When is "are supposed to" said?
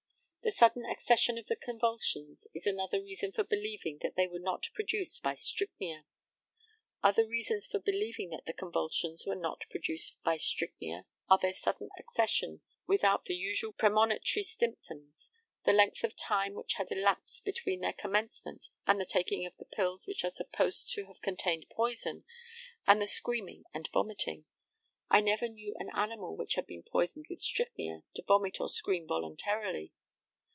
20.25-21.05